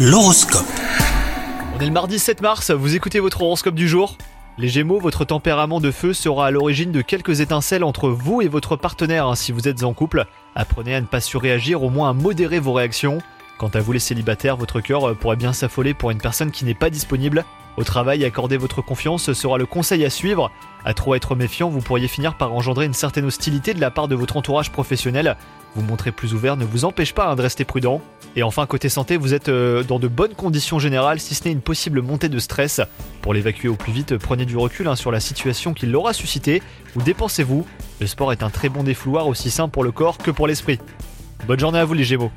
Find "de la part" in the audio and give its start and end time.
23.72-24.08